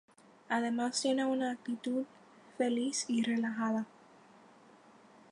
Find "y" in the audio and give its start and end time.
3.07-3.21